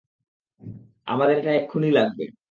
আমাদের 1.07 1.35
এটা 1.39 1.51
এক্ষুনি 1.55 1.89
লাগবে। 1.91 2.25